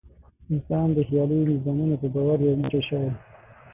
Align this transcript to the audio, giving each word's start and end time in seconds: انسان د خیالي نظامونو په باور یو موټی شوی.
انسان 0.51 0.87
د 0.93 0.97
خیالي 1.07 1.37
نظامونو 1.51 1.95
په 2.01 2.07
باور 2.13 2.37
یو 2.41 2.59
موټی 2.61 2.81
شوی. 2.87 3.09